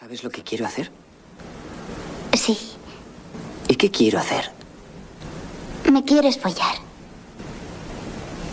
[0.00, 0.90] ¿Sabes lo que quiero hacer?
[2.32, 2.56] Sí.
[3.68, 4.50] ¿Y qué quiero hacer?
[5.92, 6.76] Me quieres follar.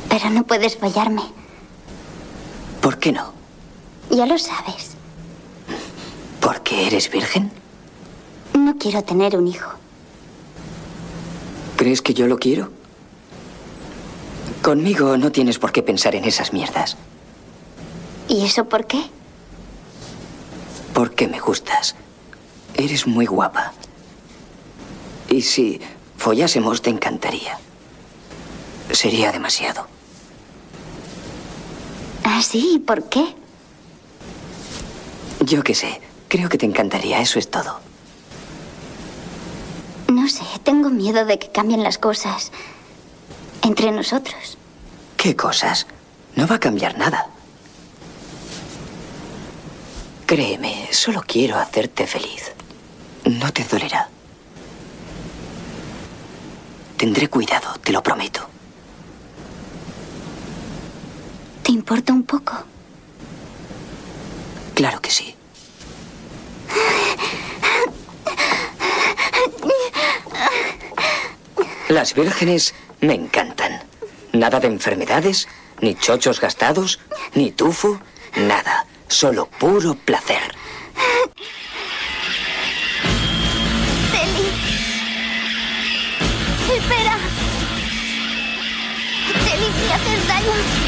[0.10, 1.22] Pero no puedes follarme.
[2.82, 3.32] ¿Por qué no?
[4.10, 4.98] Ya lo sabes.
[6.42, 7.50] ¿Por qué eres virgen?
[8.54, 9.72] No quiero tener un hijo.
[11.78, 12.72] ¿Crees que yo lo quiero?
[14.62, 16.98] Conmigo no tienes por qué pensar en esas mierdas.
[18.28, 19.10] ¿Y eso por qué?
[20.98, 21.94] Porque me gustas.
[22.74, 23.72] Eres muy guapa.
[25.30, 25.80] Y si
[26.18, 27.60] follásemos te encantaría.
[28.90, 29.86] Sería demasiado.
[32.24, 32.82] ¿Ah, sí?
[32.84, 33.36] ¿Por qué?
[35.42, 36.02] Yo qué sé.
[36.30, 37.22] Creo que te encantaría.
[37.22, 37.80] Eso es todo.
[40.08, 40.46] No sé.
[40.64, 42.52] Tengo miedo de que cambien las cosas
[43.62, 44.58] entre nosotros.
[45.16, 45.86] ¿Qué cosas?
[46.36, 47.37] No va a cambiar nada.
[50.28, 52.52] Créeme, solo quiero hacerte feliz.
[53.24, 54.10] No te dolerá.
[56.98, 58.46] Tendré cuidado, te lo prometo.
[61.64, 62.62] ¿Te importa un poco?
[64.76, 65.34] Claro que sí.
[71.88, 73.82] Las vírgenes me encantan.
[74.34, 75.48] Nada de enfermedades,
[75.80, 77.00] ni chochos gastados,
[77.34, 78.02] ni tufo,
[78.36, 78.86] nada.
[79.08, 80.42] Solo puro placer.
[84.12, 84.48] ¡Teli!
[86.78, 87.18] ¡Espera!
[89.46, 90.88] ¡Teli, me haces daño!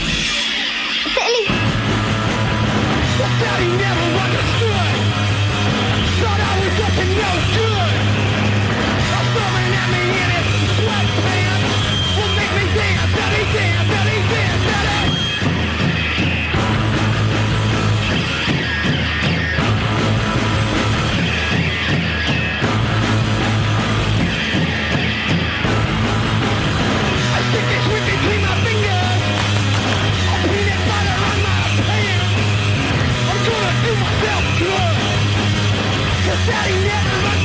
[36.49, 37.38] that he never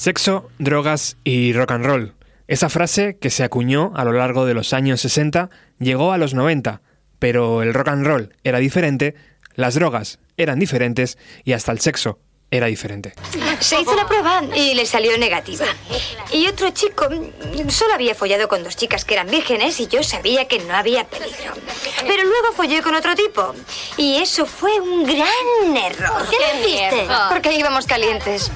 [0.00, 2.14] Sexo, drogas y rock and roll.
[2.48, 6.32] Esa frase, que se acuñó a lo largo de los años 60, llegó a los
[6.32, 6.80] 90,
[7.18, 9.14] pero el rock and roll era diferente,
[9.56, 12.18] las drogas eran diferentes y hasta el sexo
[12.50, 13.12] era diferente.
[13.60, 15.66] Se hizo la prueba y le salió negativa.
[16.32, 17.08] Y otro chico
[17.68, 21.04] solo había follado con dos chicas que eran vírgenes y yo sabía que no había
[21.04, 21.54] peligro.
[22.06, 23.54] Pero luego follé con otro tipo.
[23.96, 26.28] Y eso fue un gran error.
[26.28, 27.06] ¿Qué le hiciste?
[27.28, 28.50] Porque íbamos calientes.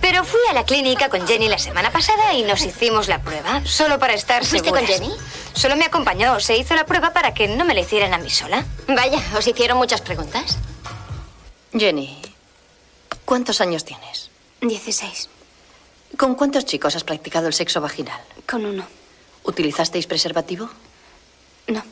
[0.00, 3.62] Pero fui a la clínica con Jenny la semana pasada y nos hicimos la prueba,
[3.66, 4.84] solo para estar ¿Fuiste seguras.
[4.84, 5.14] con Jenny?
[5.52, 6.40] Solo me acompañó.
[6.40, 8.64] Se hizo la prueba para que no me la hicieran a mí sola.
[8.88, 10.56] Vaya, ¿os hicieron muchas preguntas?
[11.76, 12.20] Jenny,
[13.24, 14.30] ¿cuántos años tienes?
[14.60, 15.28] 16.
[16.16, 18.20] ¿Con cuántos chicos has practicado el sexo vaginal?
[18.48, 18.86] Con uno.
[19.44, 20.68] ¿Utilizasteis preservativo?
[21.66, 21.82] No.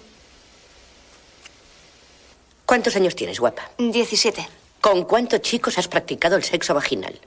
[2.66, 3.70] ¿Cuántos años tienes, guapa?
[3.78, 4.48] 17.
[4.81, 7.19] ¿Con cuántos chicos has practicado el sexo vaginal?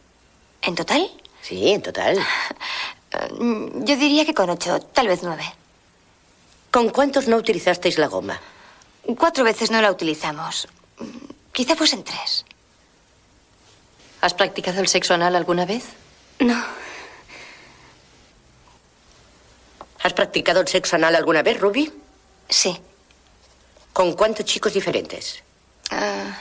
[0.61, 1.09] ¿En total?
[1.41, 2.17] Sí, en total.
[3.39, 5.45] Mm, Yo diría que con ocho, tal vez nueve.
[6.69, 8.41] ¿Con cuántos no utilizasteis la goma?
[9.17, 10.67] Cuatro veces no la utilizamos.
[10.99, 11.05] Mm,
[11.53, 12.43] Quizá fuesen tres.
[14.25, 15.83] ¿Has practicado el sexo anal alguna vez?
[16.39, 16.59] No.
[20.01, 21.93] ¿Has practicado el sexo anal alguna vez, Ruby?
[22.49, 22.75] Sí.
[23.93, 25.43] ¿Con cuántos chicos diferentes?
[25.91, 26.35] Ah.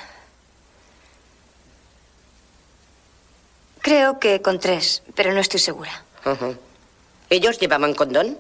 [3.83, 5.93] creo que con tres, pero no estoy segura.
[7.29, 8.39] ¿Ellos llevaban condón?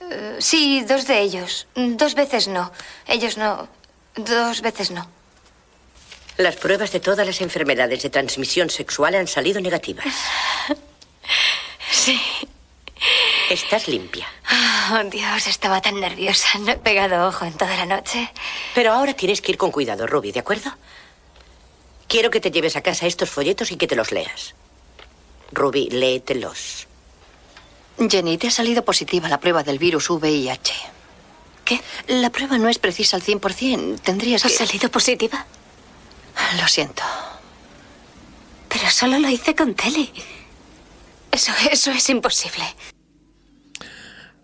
[0.00, 1.68] Eh, sí, dos de ellos.
[1.76, 2.72] Mm, Dos veces no.
[3.06, 3.68] Ellos no.
[4.16, 5.06] Dos veces no.
[6.38, 10.06] Las pruebas de todas las enfermedades de transmisión sexual han salido negativas.
[11.90, 12.18] Sí.
[13.50, 14.26] Estás limpia.
[14.90, 16.58] Oh, Dios, estaba tan nerviosa.
[16.58, 18.32] No he pegado ojo en toda la noche.
[18.74, 20.70] Pero ahora tienes que ir con cuidado, Ruby, ¿de acuerdo?
[22.08, 24.54] Quiero que te lleves a casa estos folletos y que te los leas.
[25.52, 26.88] Ruby, léetelos.
[28.10, 30.72] Jenny, te ha salido positiva la prueba del virus VIH.
[31.64, 31.80] ¿Qué?
[32.08, 34.00] La prueba no es precisa al 100%.
[34.00, 34.54] Tendrías ¿Ha que...
[34.54, 35.46] salido positiva?
[36.60, 37.02] Lo siento.
[38.68, 40.10] Pero solo lo hice con Telly.
[41.30, 42.64] Eso, eso es imposible.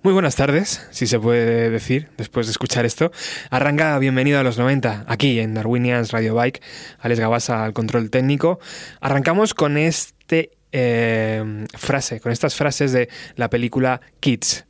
[0.03, 3.11] Muy buenas tardes, si se puede decir, después de escuchar esto.
[3.51, 6.63] Arranca Bienvenido a los 90, aquí en Darwinians Radio Bike.
[7.01, 8.61] Alex Gabasa al control técnico.
[9.01, 14.67] Arrancamos con este eh, frase, con estas frases de la película Kids.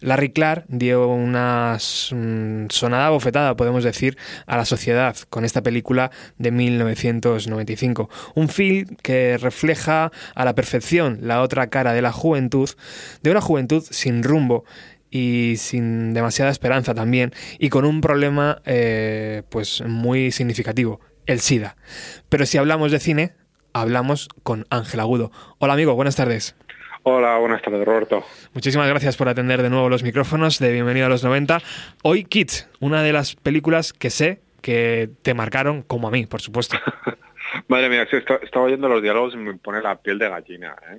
[0.00, 4.16] Larry Clark dio una sonada bofetada, podemos decir,
[4.46, 8.08] a la sociedad con esta película de 1995.
[8.34, 12.70] Un film que refleja a la perfección la otra cara de la juventud,
[13.22, 14.64] de una juventud sin rumbo
[15.10, 21.76] y sin demasiada esperanza también, y con un problema eh, pues muy significativo, el SIDA.
[22.28, 23.32] Pero si hablamos de cine,
[23.72, 25.30] hablamos con Ángel Agudo.
[25.58, 26.56] Hola amigo, buenas tardes.
[27.02, 28.24] Hola, buenas tardes Roberto.
[28.52, 31.60] Muchísimas gracias por atender de nuevo los micrófonos de Bienvenido a los 90.
[32.02, 36.40] Hoy Kids, una de las películas que sé que te marcaron como a mí, por
[36.42, 36.76] supuesto.
[37.68, 40.76] Madre mía, estaba oyendo los diálogos y me pone la piel de gallina.
[40.90, 40.98] ¿eh?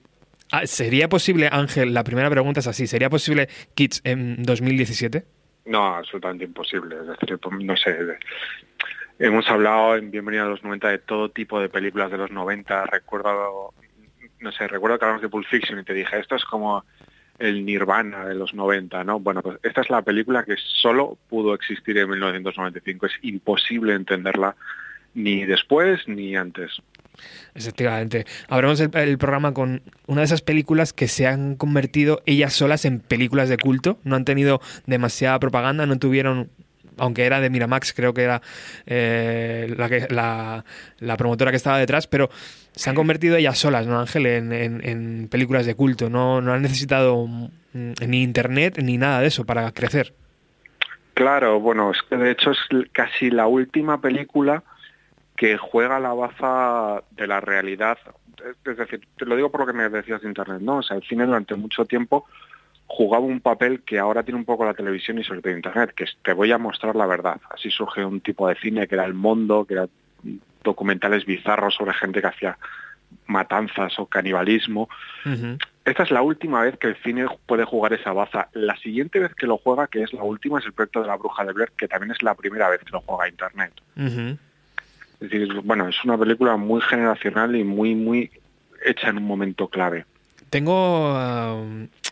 [0.52, 5.24] Ah, ¿Sería posible, Ángel, la primera pregunta es así, ¿sería posible Kids en 2017?
[5.66, 6.96] No, absolutamente imposible.
[6.96, 7.98] Es decir, no sé,
[9.24, 12.88] Hemos hablado en Bienvenida a los 90 de todo tipo de películas de los 90.
[12.88, 13.72] Recuerdo,
[14.40, 16.84] no sé, recuerdo que hablamos de Pulp Fiction y te dije, esto es como
[17.38, 19.20] el Nirvana de los 90, ¿no?
[19.20, 23.06] Bueno, pues esta es la película que solo pudo existir en 1995.
[23.06, 24.56] Es imposible entenderla
[25.14, 26.82] ni después ni antes.
[27.54, 28.26] Efectivamente.
[28.48, 32.86] Abrimos el, el, programa con una de esas películas que se han convertido ellas solas
[32.86, 34.00] en películas de culto.
[34.04, 36.50] No han tenido demasiada propaganda, no tuvieron
[36.98, 38.42] aunque era de Miramax, creo que era
[38.86, 39.74] eh,
[40.10, 40.64] la,
[41.00, 42.30] la, promotora que estaba detrás, pero
[42.74, 44.26] se han convertido ellas solas, ¿no, Ángel?
[44.26, 46.10] En, películas de culto.
[46.10, 50.14] No, no han necesitado mm, ni internet ni nada de eso para crecer.
[51.14, 52.60] Claro, bueno, es que de hecho es
[52.94, 54.64] casi la última película
[55.36, 57.98] que juega la baza de la realidad.
[58.66, 60.78] Es decir, te lo digo por lo que me decías de internet, ¿no?
[60.78, 62.26] O sea, el cine durante mucho tiempo
[62.94, 66.04] jugaba un papel que ahora tiene un poco la televisión y sobre todo Internet, que
[66.04, 67.40] es te voy a mostrar la verdad.
[67.50, 69.88] Así surge un tipo de cine que era el mundo, que era
[70.62, 72.58] documentales bizarros sobre gente que hacía
[73.28, 74.90] matanzas o canibalismo.
[75.86, 78.50] Esta es la última vez que el cine puede jugar esa baza.
[78.54, 81.16] La siguiente vez que lo juega, que es la última, es el proyecto de la
[81.16, 83.72] bruja de Blair, que también es la primera vez que lo juega Internet.
[85.22, 88.32] Es decir, bueno, es una película muy generacional y muy, muy
[88.84, 90.06] hecha en un momento clave.
[90.52, 91.66] Tengo,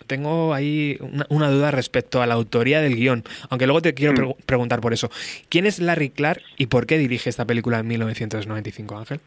[0.08, 0.98] tengo ahí
[1.30, 4.44] una, duda respecto a la autoría del guion, aunque luego te quiero mm.
[4.46, 5.12] preguntar por eso.
[5.50, 9.20] ¿Quién es Larry Clark y por qué dirige esta película en 1995, Ángel?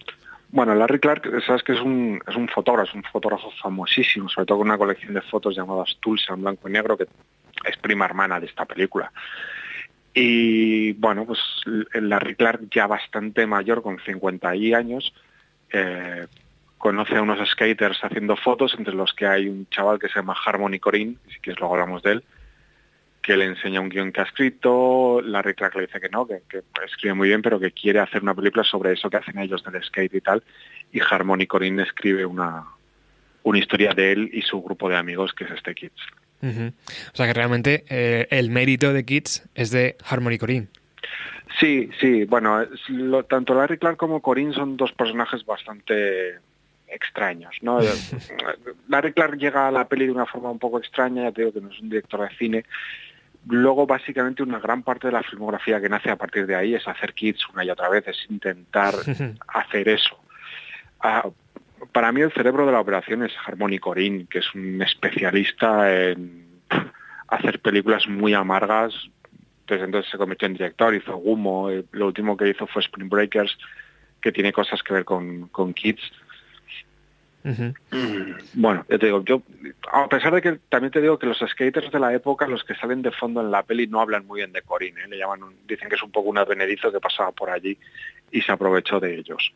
[0.48, 4.46] Bueno, Larry Clark, sabes que es un, es un fotógrafo, es un fotógrafo famosísimo, sobre
[4.46, 7.06] todo con una colección de fotos llamadas Tulsa en blanco y negro, que
[7.64, 9.12] es prima hermana de esta película.
[10.14, 11.38] Y bueno, pues
[11.92, 15.12] Larry Clark ya bastante mayor, con 50 años,
[15.70, 16.26] eh,
[16.82, 20.34] conoce a unos skaters haciendo fotos, entre los que hay un chaval que se llama
[20.44, 22.24] Harmony Corinne, si quieres luego hablamos de él,
[23.22, 26.42] que le enseña un guion que ha escrito, Larry Clark le dice que no, que,
[26.84, 29.80] escribe muy bien, pero que quiere hacer una película sobre eso que hacen ellos del
[29.80, 30.42] skate y tal,
[30.92, 32.64] y Harmony Corinne escribe una,
[33.44, 36.02] una historia de él y su grupo de amigos, que es este Kids.
[36.42, 40.66] O sea que realmente eh, el mérito de Kids es de Harmony Corinne.
[41.60, 42.66] Sí, sí, bueno,
[43.28, 46.40] tanto Larry Clark como Corinne son dos personajes bastante
[46.92, 47.54] extraños.
[47.62, 47.80] ¿no?
[48.88, 51.52] Larry Clark llega a la peli de una forma un poco extraña, ya te digo
[51.52, 52.64] que no es un director de cine.
[53.48, 56.86] Luego, básicamente, una gran parte de la filmografía que nace a partir de ahí es
[56.86, 58.94] hacer kits una y otra vez, es intentar
[59.48, 60.18] hacer eso.
[61.00, 61.28] Ah,
[61.90, 66.46] para mí el cerebro de la operación es Harmony Corinne, que es un especialista en
[67.28, 68.94] hacer películas muy amargas.
[69.66, 73.08] Desde entonces se convirtió en director, hizo Gumo, eh, lo último que hizo fue Spring
[73.08, 73.56] Breakers,
[74.20, 76.02] que tiene cosas que ver con, con Kids.
[78.54, 79.42] Bueno, ya te digo, yo,
[79.90, 82.74] a pesar de que también te digo que los skaters de la época, los que
[82.74, 85.08] salen de fondo en la peli, no hablan muy bien de Corinne, ¿eh?
[85.08, 87.76] le llaman, dicen que es un poco un advenedizo que pasaba por allí
[88.30, 89.52] y se aprovechó de ellos.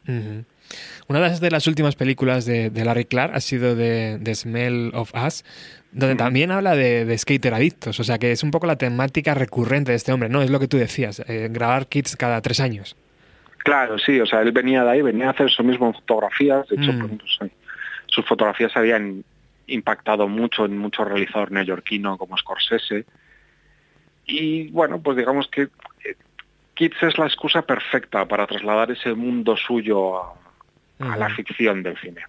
[1.09, 5.45] Una de las últimas películas de, Larry Clark ha sido de, The Smell of Us,
[5.93, 9.93] donde también habla de, skater adictos, o sea que es un poco la temática recurrente
[9.93, 10.43] de este hombre, ¿no?
[10.43, 12.97] Es lo que tú decías, eh, grabar kits cada tres años.
[13.67, 16.69] Claro, sí, o sea, él venía de ahí, venía a hacer eso mismo en fotografías,
[16.69, 17.19] de hecho, mm.
[17.19, 17.51] pues,
[18.07, 19.25] sus fotografías habían
[19.67, 23.05] impactado mucho en muchos realizadores neoyorquinos como Scorsese.
[24.27, 26.17] Y bueno, pues digamos que eh,
[26.75, 30.35] Kids es la excusa perfecta para trasladar ese mundo suyo a,
[30.99, 32.23] la ficción del cine.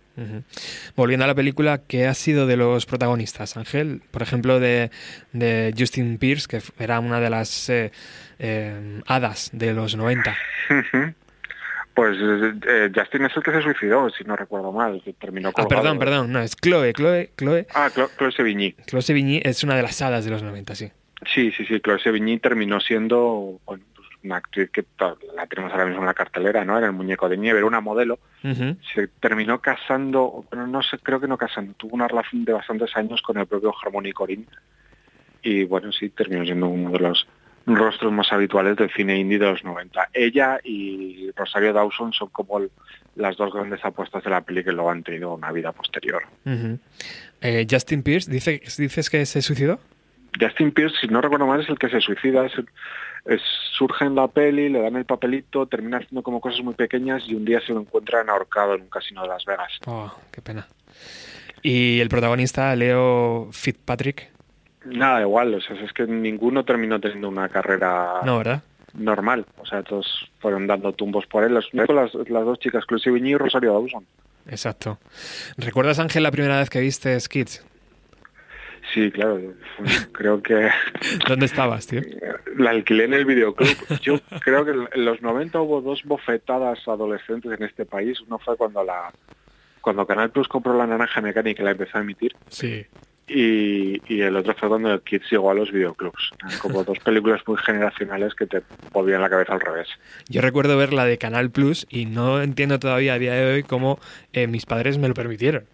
[0.95, 4.01] Volviendo a la película, ¿qué ha sido de los protagonistas, Ángel?
[4.11, 4.91] Por ejemplo, de,
[5.77, 7.91] Justin Pierce, que era una de las eh,
[8.39, 10.35] eh, hadas de los 90.
[11.97, 15.65] Pues eh, Justin es el que se suicidó, si no recuerdo mal, que terminó Ah,
[15.67, 17.65] perdón, perdón, no, es Chloe, Chloe, Chloe.
[17.73, 18.75] Ah, Chloe Sevigny.
[18.85, 20.91] Chloe Sevigny es una de las hadas de los 90, sí.
[21.25, 24.85] Sí, sí, sí, Chloe Sevigny terminó siendo bueno, pues una actriz que
[25.35, 26.77] la tenemos ahora mismo en la cartelera, ¿no?
[26.77, 28.19] Era el muñeco de nieve, era una modelo.
[28.93, 32.95] Se terminó casando, bueno, no sé, creo que no casando, tuvo una relación de bastantes
[32.95, 34.45] años con el propio Harmony Corinne.
[35.41, 37.27] Y bueno, sí, terminó siendo uno de los
[37.75, 40.09] rostros más habituales del cine indie de los 90.
[40.13, 42.71] Ella y Rosario Dawson son como el-
[43.15, 46.23] las dos grandes apuestas de la peli que luego han tenido una vida posterior.
[47.41, 49.79] Eh, Justin Pierce, dice, ¿dices que se suicidó?
[50.39, 52.53] Justin Pierce, si no recuerdo mal, es el que se suicida, es
[53.25, 53.41] es-
[53.77, 57.35] surge en la peli, le dan el papelito, termina haciendo como cosas muy pequeñas y
[57.35, 59.69] un día se lo encuentran ahorcado en un casino de Las Vegas.
[59.85, 60.65] Oh, qué pena.
[61.61, 64.29] Y el protagonista, Leo Fitzpatrick,
[64.87, 68.63] Nada, igual, o sea, es que ninguno terminó teniendo una carrera no, ¿verdad?
[68.93, 73.31] normal, o sea, todos fueron dando tumbos por él, las, las, las dos chicas, Sevigny
[73.31, 74.05] y Rosario Dawson.
[74.49, 74.97] Exacto.
[75.57, 77.63] ¿Recuerdas, Ángel, la primera vez que viste Skids?
[78.93, 79.39] Sí, claro,
[80.13, 80.69] creo que
[81.27, 82.01] ¿Dónde estabas, tío?
[82.57, 83.99] la alquilé en el videoclub.
[84.01, 88.21] Yo creo que en los 90 hubo dos bofetadas adolescentes en este país.
[88.21, 89.11] Uno fue cuando la
[89.81, 92.35] cuando Canal Plus compró la naranja mecánica y la empezó a emitir.
[92.49, 92.85] Sí.
[93.29, 96.31] Y, y el otro fue cuando el Kids llegó a los videoclubs.
[96.61, 98.61] Como dos películas muy generacionales que te
[98.93, 99.89] volvían la cabeza al revés.
[100.29, 103.63] Yo recuerdo ver la de Canal Plus y no entiendo todavía a día de hoy
[103.63, 103.99] cómo
[104.31, 105.65] eh, mis padres me lo permitieron.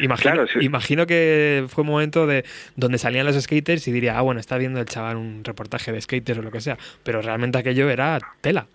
[0.00, 0.58] Imagino, Claro, sí.
[0.64, 2.44] imagino que fue un momento de
[2.76, 6.00] donde salían los skaters y diría, ah, bueno, está viendo el chaval un reportaje de
[6.00, 6.78] skaters o lo que sea.
[7.02, 8.66] Pero realmente aquello era tela.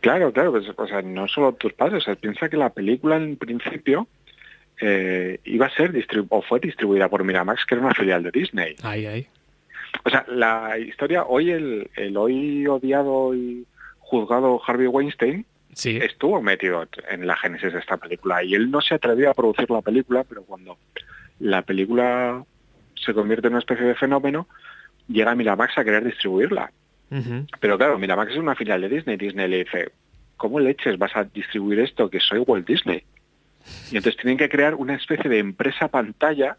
[0.00, 3.16] Claro, claro, pues, o sea, no solo tus padres, o sea, piensa que la película
[3.16, 4.06] en principio
[4.80, 8.30] eh, iba a ser distribu- o fue distribuida por Miramax, que era una filial de
[8.30, 8.76] Disney.
[8.82, 9.26] Ahí, ahí.
[10.04, 13.64] O sea, la historia, hoy el, el hoy odiado y
[13.98, 15.98] juzgado Harvey Weinstein Sí.
[15.98, 19.68] estuvo metido en la génesis de esta película y él no se atrevía a producir
[19.70, 20.78] la película, pero cuando
[21.40, 22.42] la película
[22.94, 24.46] se convierte en una especie de fenómeno,
[25.06, 26.70] llega Miramax a querer distribuirla.
[27.60, 29.16] Pero claro, Miramax es una filial de Disney.
[29.18, 29.90] Disney le dice,
[30.38, 33.02] ¿cómo leches vas a distribuir esto que soy Walt Disney?
[33.90, 36.56] Y entonces tienen que crear una especie de empresa pantalla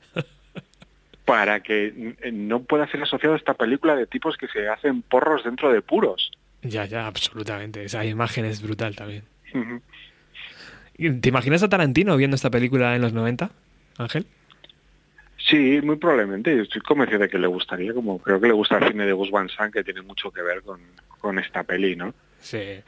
[1.25, 5.43] para que no pueda ser asociado a esta película de tipos que se hacen porros
[5.43, 6.31] dentro de puros.
[6.61, 7.83] Ya, ya, absolutamente.
[7.83, 9.23] Esa imagen es brutal también.
[9.53, 9.81] Ujú.
[10.97, 13.51] ¿Y ¿Te imaginas a Tarantino viendo esta película en los 90,
[13.97, 14.25] Ángel?
[15.37, 16.55] Sí, muy probablemente.
[16.55, 19.13] Yo estoy convencido de que le gustaría, como creo que le gusta el cine de
[19.13, 20.79] Gus Van Sant, que tiene mucho que ver con,
[21.19, 22.13] con esta peli, ¿no?
[22.39, 22.79] Sí.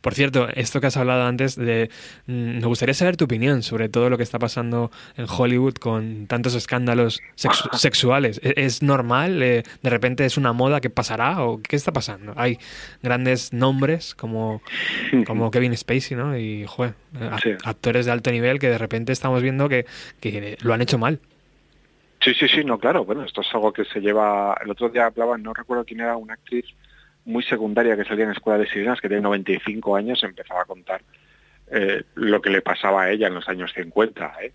[0.00, 1.90] Por cierto, esto que has hablado antes de...
[2.26, 6.26] mm, Me gustaría saber tu opinión sobre todo lo que está pasando en Hollywood con
[6.28, 8.40] tantos escándalos sexu- sexuales.
[8.44, 9.42] ¿E- ¿Es normal?
[9.42, 11.42] Eh, ¿De repente es una moda que pasará?
[11.42, 12.32] ¿O qué está pasando?
[12.36, 12.58] Hay
[13.02, 14.62] grandes nombres como,
[15.26, 16.38] como Kevin Spacey, ¿no?
[16.38, 16.94] Y, joder,
[17.42, 17.50] Sí.
[17.64, 19.86] actores de alto nivel que de repente estamos viendo que,
[20.20, 21.18] que lo han hecho mal.
[22.20, 23.04] Sí, sí, sí, no, claro.
[23.04, 24.56] Bueno, esto es algo que se lleva...
[24.62, 26.66] El otro día hablaba, no recuerdo quién era, una actriz
[27.28, 31.02] muy secundaria que salía en Escuela de Sirenas, que tiene 95 años, empezaba a contar
[31.70, 34.32] eh, lo que le pasaba a ella en los años 50.
[34.42, 34.52] ¿eh?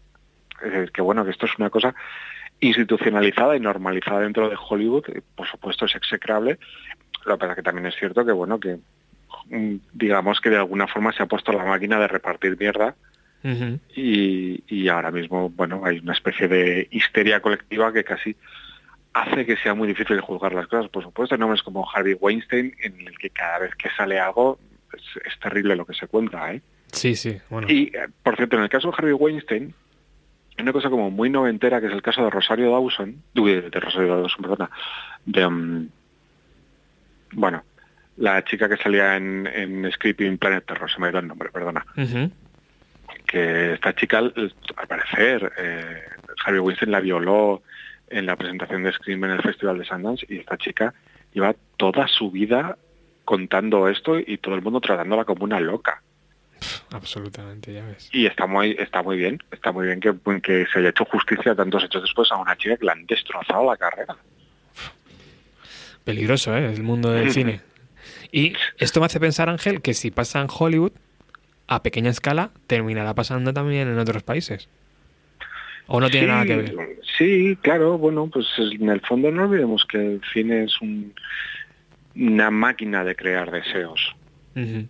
[0.66, 1.94] Es decir, que bueno, que esto es una cosa
[2.60, 6.58] institucionalizada y normalizada dentro de Hollywood, por supuesto es execrable,
[7.26, 8.80] lo que pasa que también es cierto que bueno, que
[9.50, 12.96] mm, digamos que de alguna forma se ha puesto la máquina de repartir mierda
[13.94, 18.38] y ahora mismo, bueno, hay una especie de histeria colectiva que casi
[19.14, 20.90] hace que sea muy difícil juzgar las cosas.
[20.90, 24.60] Por supuesto, hay nombres como Harvey Weinstein, en el que cada vez que sale algo
[24.94, 26.62] es, es terrible lo que se cuenta, ¿eh?
[26.92, 27.68] Sí, sí, bueno.
[27.70, 29.74] Y, eh, por cierto, en el caso de Harvey Weinstein,
[30.58, 33.80] hay una cosa como muy noventera, que es el caso de Rosario Dawson, uy, de
[33.80, 34.70] Rosario Dawson, perdona,
[35.26, 35.90] de, um,
[37.32, 37.64] bueno,
[38.18, 41.50] la chica que salía en, en Screaming Planet Terror, se me ha ido el nombre,
[41.50, 41.84] perdona
[43.34, 46.04] que esta chica, al parecer, eh,
[46.46, 47.64] Harvey Weinstein la violó
[48.18, 50.94] en la presentación de Scream en el Festival de Sundance y esta chica
[51.34, 52.78] lleva toda su vida
[53.26, 56.02] contando esto y todo el mundo tratándola como una loca.
[56.92, 58.10] Absolutamente, ya ves.
[58.12, 61.56] Y está muy, está muy bien, está muy bien que, que se haya hecho justicia
[61.56, 64.16] tantos hechos después a una chica que le han destrozado la carrera.
[66.04, 66.74] Peligroso, ¿eh?
[66.74, 67.62] El mundo del cine.
[68.32, 70.92] Y esto me hace pensar, Ángel, que si pasa en Hollywood,
[71.68, 74.70] a pequeña escala, terminará pasando también en otros países.
[75.88, 76.76] ¿O no tiene Sí, nada que ver?
[77.18, 81.14] Sí, claro, bueno, pues en el fondo no olvidemos que el cine es un-
[82.16, 84.16] una máquina de crear deseos.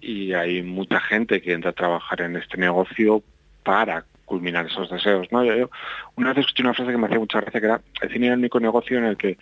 [0.02, 3.24] Y hay mucha gente que entra a trabajar en este negocio
[3.64, 5.28] para culminar esos deseos.
[5.32, 5.44] ¿no?
[5.46, 5.70] Yo,
[6.16, 8.34] una vez escuché una frase que me hacía mucha gracia, que era, el cine era
[8.36, 9.38] el único negocio en el que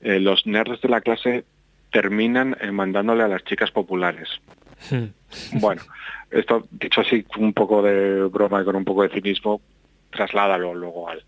[0.00, 1.44] eh, los nerds de la clase
[1.92, 4.28] terminan eh, mandándole a las chicas populares.
[5.60, 5.82] Bueno,
[6.30, 9.60] esto dicho así un poco de broma y con un poco de cinismo,
[10.16, 11.22] trasládalo luego al,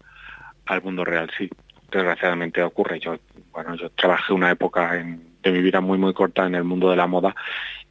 [0.66, 1.48] al mundo real, sí.
[1.90, 2.98] Desgraciadamente ocurre.
[3.00, 3.16] Yo,
[3.52, 6.90] bueno, yo trabajé una época en, de mi vida muy muy corta en el mundo
[6.90, 7.34] de la moda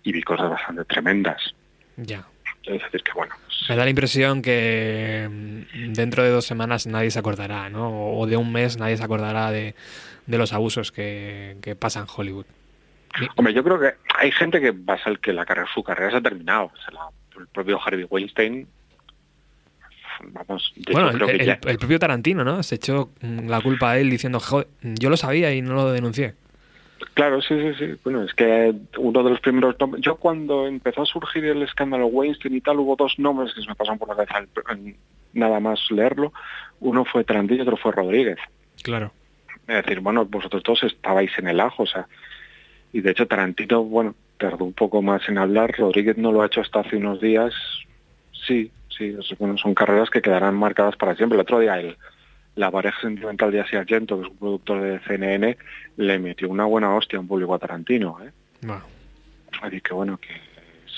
[0.04, 1.56] y vi cosas bastante tremendas.
[1.96, 2.26] Ya.
[2.64, 6.86] Es decir, que bueno, pues, Me da la impresión que mm, dentro de dos semanas
[6.86, 8.12] nadie se acordará, ¿no?
[8.12, 9.74] O de un mes nadie se acordará de,
[10.26, 12.46] de los abusos que, que pasa en Hollywood.
[13.36, 16.12] Hombre, yo creo que hay gente que va a ser que la carrera, su carrera
[16.12, 16.66] se ha terminado.
[16.66, 18.68] O sea, la- el propio Harvey Weinstein,
[20.32, 22.62] vamos, de Bueno, el, creo que el- ya- el propio Tarantino, ¿no?
[22.64, 26.34] Se echó la culpa a él diciendo, "Joder, yo lo sabía y no lo denuncié.
[27.14, 27.96] Claro, sí, sí, sí.
[28.04, 30.04] Bueno, es que uno de los primeros nombres...
[30.04, 33.68] Yo cuando empezó a surgir el escándalo Weinstein y tal, hubo dos nombres que se
[33.68, 34.48] me pasaron por la cabeza
[35.34, 36.34] nada más leerlo.
[36.80, 38.38] Uno fue Tarantino y otro fue Rodríguez.
[38.84, 39.12] Claro.
[39.68, 42.08] Es decir, bueno, vosotros dos estabais en el ajo, o sea...
[42.94, 45.76] Y de hecho Tarantino, bueno, tardó un poco más en hablar.
[45.78, 47.54] Rodríguez no lo ha hecho hasta hace unos días.
[48.48, 51.36] Sí, sí, es- bueno, son carreras que quedarán marcadas para siempre.
[51.36, 51.98] El otro día el,
[52.56, 55.58] la pareja sentimental de Asia Argento, que es un productor de CNN,
[55.98, 58.18] le metió una buena hostia en público a Tarantino.
[58.24, 58.32] ¿eh?
[59.62, 60.30] Así que bueno, que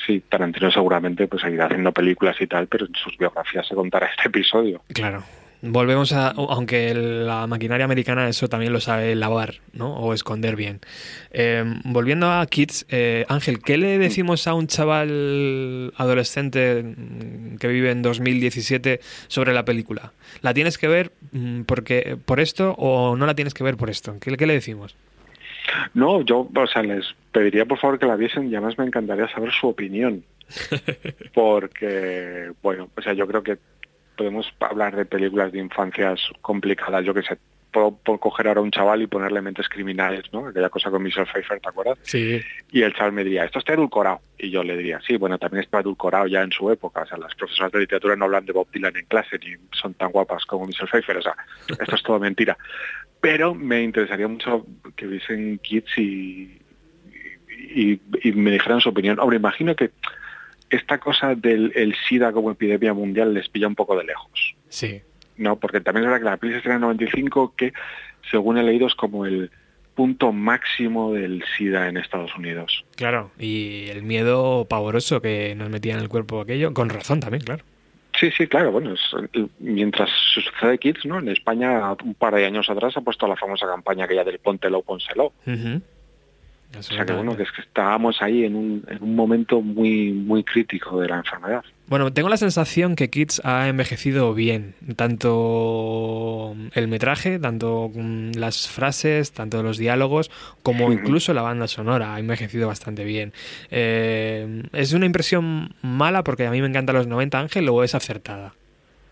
[0.06, 4.08] sí, Tarantino seguramente pues seguirá haciendo películas y tal, pero en sus biografías se contará
[4.08, 4.82] este episodio.
[4.94, 5.24] claro.
[5.62, 9.94] Volvemos a, aunque la maquinaria americana eso también lo sabe lavar, ¿no?
[9.96, 10.80] O esconder bien.
[11.32, 17.68] Eh, volviendo a Kids, eh, Ángel, ¿qué le decimos a un chaval adolescente mm, que
[17.68, 20.14] vive en 2017 sobre la película?
[20.42, 23.90] ¿La tienes que ver mm, porque por esto o no la tienes que ver por
[23.90, 24.16] esto?
[24.22, 24.96] ¿Qué, qué le decimos?
[25.94, 29.28] No, yo, o sea, les pediría por favor que la viesen y además me encantaría
[29.30, 30.24] saber su opinión.
[31.34, 33.58] Porque, bueno, o sea, yo creo que
[34.20, 37.38] podemos hablar de películas de infancias complicadas, yo que sé,
[37.72, 40.48] puedo, puedo coger ahora a un chaval y ponerle mentes criminales, ¿no?
[40.48, 41.98] Aquella cosa con Michelle Pfeiffer, ¿te acuerdas?
[42.02, 42.42] Sí.
[42.70, 44.20] Y el chaval me diría, esto está edulcorado.
[44.38, 47.04] Y yo le diría, sí, bueno, también está edulcorado ya en su época.
[47.04, 49.94] O sea, las profesoras de literatura no hablan de Bob Dylan en clase ni son
[49.94, 51.16] tan guapas como Michelle Pfeiffer.
[51.16, 51.36] O sea,
[51.70, 52.58] esto es todo mentira.
[53.22, 54.66] Pero me interesaría mucho
[54.98, 56.60] que viesen Kids y,
[57.74, 59.18] y, y me dijeran su opinión.
[59.18, 59.92] Hombre, imagino que
[60.70, 64.56] esta cosa del el SIDA como epidemia mundial les pilla un poco de lejos.
[64.70, 65.02] Sí.
[65.38, 67.74] No, porque también es verdad que la peli se estrena en 95 que,
[68.30, 69.50] según he leído, es como el
[69.96, 72.86] punto máximo del SIDA en Estados Unidos.
[72.96, 77.44] Claro, y el miedo pavoroso que nos metía en el cuerpo aquello, con razón también,
[77.44, 77.64] claro.
[78.20, 79.16] Sí, sí, claro, bueno, es-
[79.60, 81.20] mientras sucede Kids, ¿no?
[81.20, 84.82] En España, un par de años atrás, ha puesto la famosa campaña aquella del póntelo,
[84.82, 85.32] pónselo.
[85.48, 85.82] Ujú.
[86.78, 90.12] O sea que bueno, que es que estábamos ahí en un, en un momento muy,
[90.12, 91.64] muy crítico de la enfermedad.
[91.88, 98.70] Bueno, tengo la sensación que Kids ha envejecido bien, tanto el metraje, tanto mm, las
[98.70, 100.30] frases, tanto los diálogos,
[100.62, 103.34] como incluso la banda sonora ha envejecido bastante bien.
[103.72, 107.96] Eh, ¿Es una impresión mala porque a mí me encantan los 90 Ángel o es
[107.96, 108.54] acertada?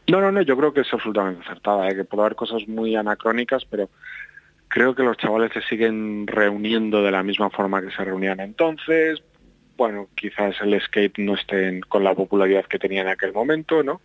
[0.09, 1.95] No, no, no, yo creo que es absolutamente acertada, ¿eh?
[1.95, 3.89] que puede haber cosas muy anacrónicas, pero
[4.67, 9.21] creo que los chavales se siguen reuniendo de la misma forma que se reunían entonces.
[9.77, 13.83] Bueno, quizás el skate no esté en- con la popularidad que tenía en aquel momento,
[13.83, 14.01] ¿no?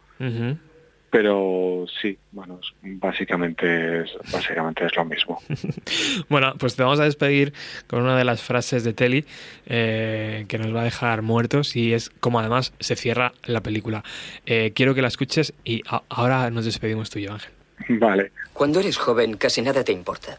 [1.11, 5.39] Pero sí, bueno, básicamente es, básicamente es lo mismo.
[6.31, 7.53] Bueno, pues te vamos a despedir
[7.87, 9.27] con una de las frases de Telly
[9.67, 14.03] eh, que nos va a dejar muertos y es como además se cierra la película.
[14.47, 17.51] Eh, quiero que la escuches y ahora nos despedimos tú y yo, Ángel.
[17.89, 18.33] Vale.
[18.55, 20.39] Cuando eres joven, casi nada te importa.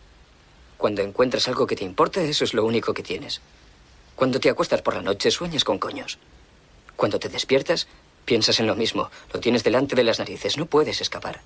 [0.83, 3.39] Cuando encuentras algo que te importa, eso es lo único que tienes.
[4.17, 6.19] Cuando te acuestas por la noche, sueñas con coños.
[6.97, 7.87] Cuando te despiertas,
[8.25, 9.09] piensas en lo mismo.
[9.33, 11.39] Lo tienes delante de las narices, no puedes escapar.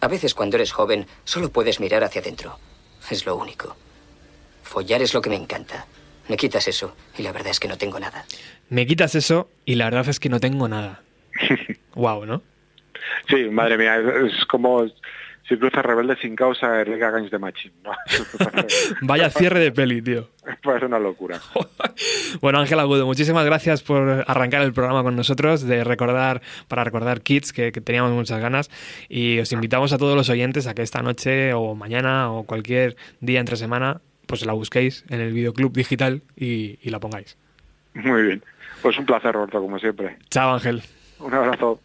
[0.00, 2.58] A veces cuando eres joven, solo puedes mirar hacia adentro.
[3.08, 3.76] Es lo único.
[4.64, 5.86] Follar es lo que me encanta.
[6.26, 8.24] Me quitas eso y la verdad es que no tengo nada.
[8.68, 11.04] Me quitas eso y la verdad es que no tengo nada.
[11.94, 12.42] Wow, ¿no?
[13.28, 14.88] Sí, madre mía, es, es como
[15.50, 17.90] si cruzas rebelde sin causa Enrique Gaños de Machín, ¿no?
[19.02, 20.28] Vaya cierre de peli, tío.
[20.62, 21.40] Pues una locura.
[22.40, 27.20] Bueno, Ángel Agudo, muchísimas gracias por arrancar el programa con nosotros, de recordar, para recordar
[27.20, 28.70] Kids, que, que teníamos muchas ganas.
[29.08, 32.96] Y os invitamos a todos los oyentes a que esta noche o mañana o cualquier
[33.20, 37.36] día entre semana, pues la busquéis en el videoclub digital y, y la pongáis.
[37.94, 38.44] Muy bien.
[38.80, 40.16] Pues un placer, Roberto, como siempre.
[40.30, 40.82] Chao, Ángel.
[41.18, 41.80] Un abrazo.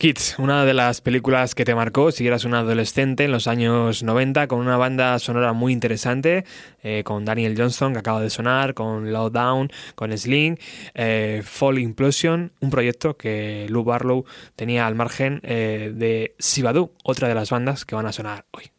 [0.00, 4.02] Kids, una de las películas que te marcó si eras un adolescente en los años
[4.02, 6.46] 90, con una banda sonora muy interesante,
[6.82, 10.56] eh, con Daniel Johnston, que acaba de sonar, con Low Down, con Sling,
[10.94, 14.24] eh, Fall Implosion, un proyecto que Lou Barlow
[14.56, 18.70] tenía al margen eh, de Sibadu, otra de las bandas que van a sonar hoy.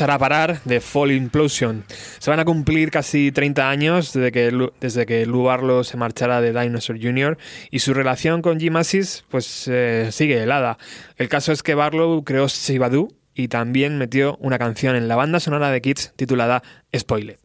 [0.00, 1.84] Hará parar de Fall Implosion.
[2.18, 6.40] Se van a cumplir casi 30 años desde que, desde que Lou Barlow se marchara
[6.40, 7.36] de Dinosaur Jr.
[7.70, 10.78] y su relación con Jim Masis pues eh, sigue helada.
[11.16, 15.40] El caso es que Barlow creó Sibadu y también metió una canción en la banda
[15.40, 16.62] sonora de Kids titulada
[16.96, 17.36] Spoiled.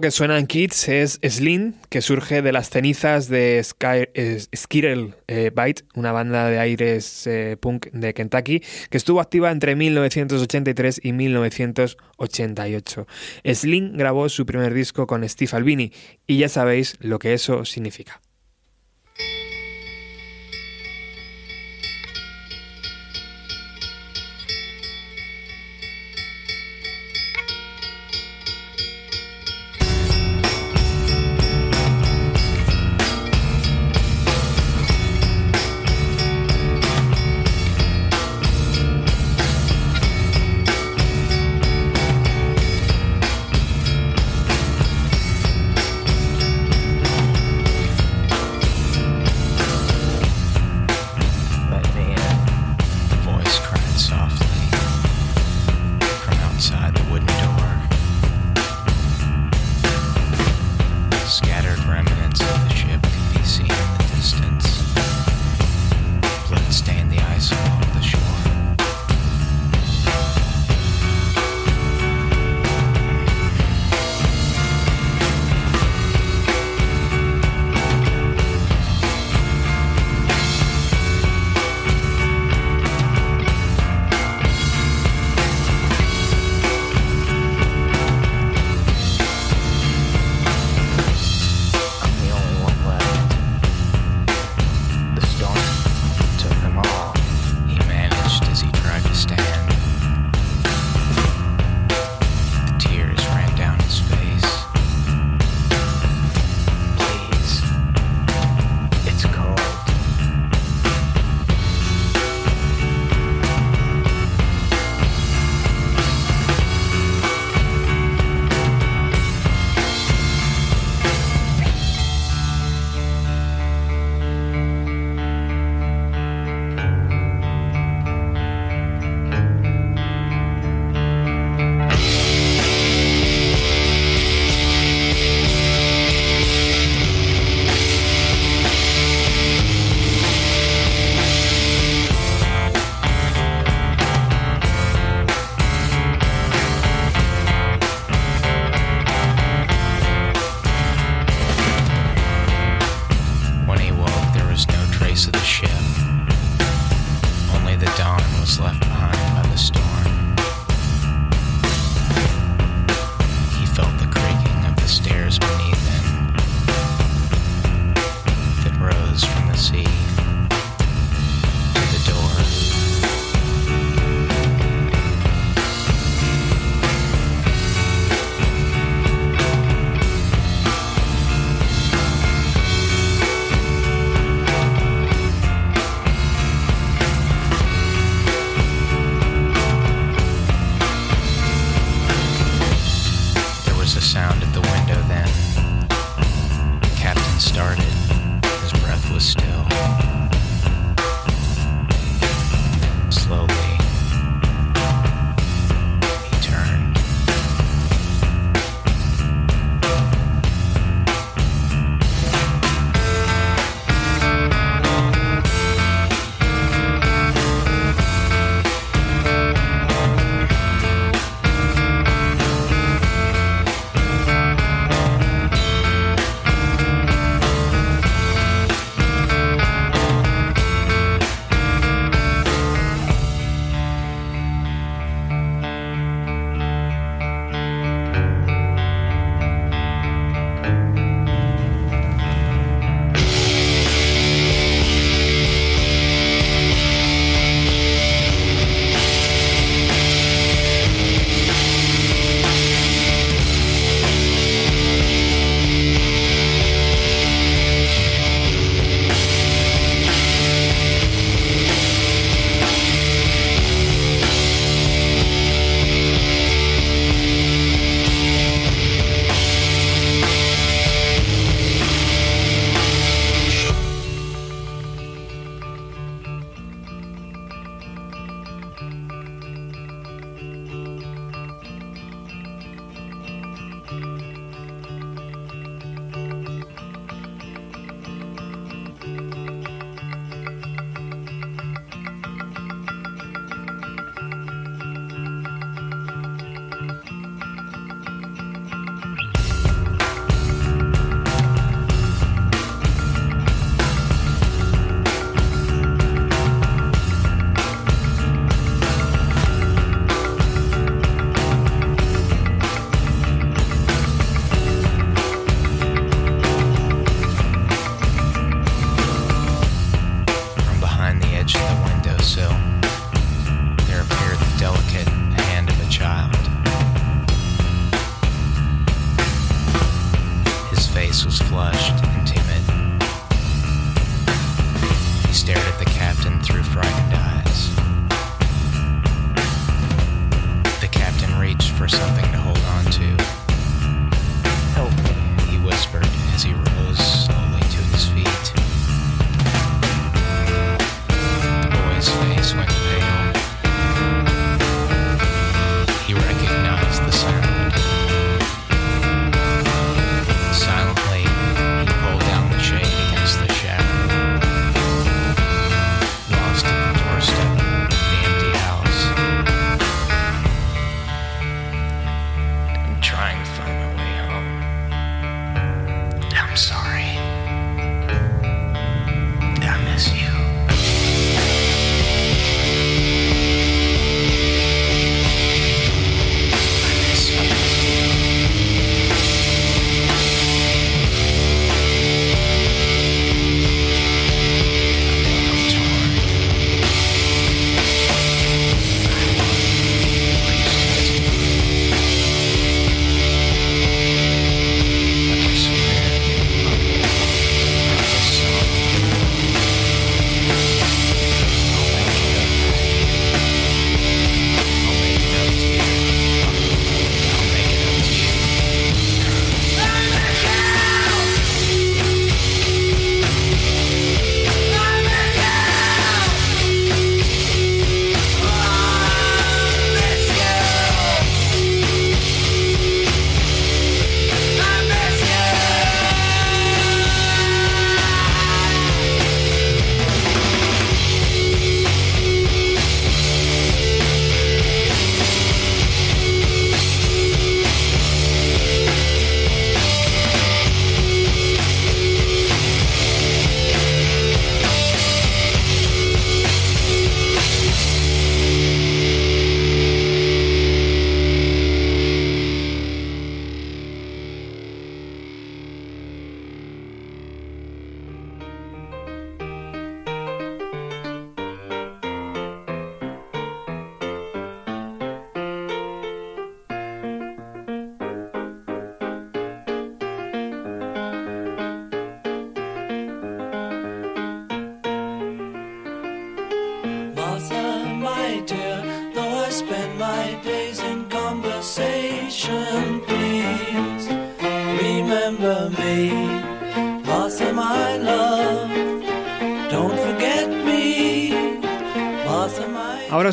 [0.00, 3.64] Que suena en Kids es Slim, que surge de las cenizas de
[4.14, 9.50] eh, Skittle eh, Bite, una banda de aires eh, punk de Kentucky, que estuvo activa
[9.50, 13.06] entre 1983 y 1988.
[13.44, 15.92] Slim grabó su primer disco con Steve Albini,
[16.26, 18.23] y ya sabéis lo que eso significa.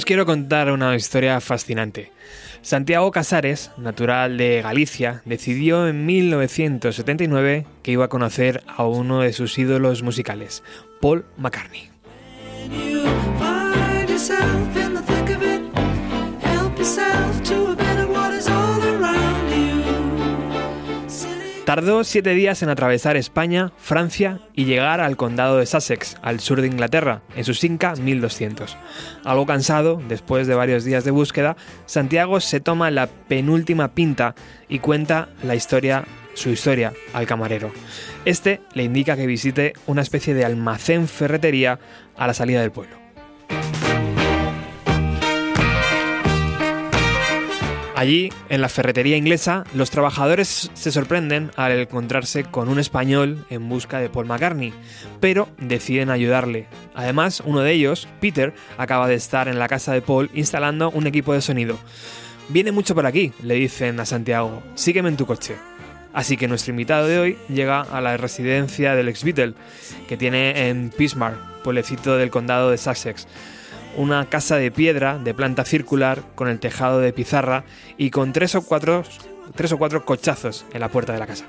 [0.02, 2.12] Os quiero contar una historia fascinante.
[2.64, 9.32] Santiago Casares, natural de Galicia, decidió en 1979 que iba a conocer a uno de
[9.32, 10.64] sus ídolos musicales,
[11.02, 11.92] Paul McCartney.
[21.72, 26.60] Tardó siete días en atravesar España, Francia y llegar al condado de Sussex, al sur
[26.60, 28.76] de Inglaterra, en su Inca 1200.
[29.24, 31.56] Algo cansado, después de varios días de búsqueda,
[31.86, 34.36] Santiago se toma la penúltima pinta
[34.68, 36.04] y cuenta la historia,
[36.34, 37.72] su historia, al camarero.
[38.26, 41.80] Este le indica que visite una especie de almacén ferretería
[42.18, 43.01] a la salida del pueblo.
[48.02, 53.70] Allí, en la ferretería inglesa, los trabajadores se sorprenden al encontrarse con un español en
[53.70, 54.74] busca de Paul McCartney,
[55.20, 56.66] pero deciden ayudarle.
[56.96, 61.06] Además, uno de ellos, Peter, acaba de estar en la casa de Paul instalando un
[61.06, 61.78] equipo de sonido.
[62.50, 65.56] Viene mucho por aquí, le dicen a Santiago, sígueme en tu coche.
[66.12, 69.54] Así que nuestro invitado de hoy llega a la residencia del ex Beatle,
[70.08, 73.28] que tiene en Pismar, pueblecito del condado de Sussex
[73.98, 77.64] una casa de piedra de planta circular con el tejado de pizarra
[77.98, 79.04] y con tres o cuatro,
[79.56, 81.46] tres o cuatro cochazos en la puerta de la casa.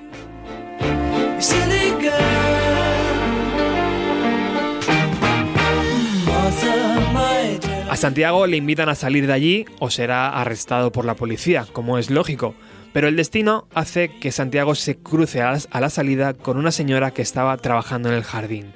[7.89, 11.99] A Santiago le invitan a salir de allí o será arrestado por la policía, como
[11.99, 12.55] es lógico.
[12.95, 17.23] Pero el destino hace que Santiago se cruce a la salida con una señora que
[17.23, 18.73] estaba trabajando en el jardín.